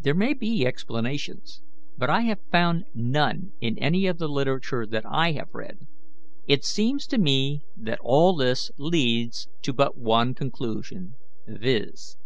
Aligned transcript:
There 0.00 0.12
may 0.12 0.34
be 0.34 0.66
explanations, 0.66 1.62
but 1.96 2.10
I 2.10 2.22
have 2.22 2.40
found 2.50 2.86
none 2.94 3.52
in 3.60 3.78
any 3.78 4.08
of 4.08 4.18
the 4.18 4.26
literature 4.28 4.84
I 5.08 5.30
have 5.34 5.54
read. 5.54 5.86
It 6.48 6.64
seems 6.64 7.06
to 7.06 7.16
me 7.16 7.62
that 7.76 8.00
all 8.02 8.34
this 8.34 8.72
leads 8.76 9.46
to 9.62 9.72
but 9.72 9.96
one 9.96 10.34
conclusion, 10.34 11.14
viz. 11.46 12.16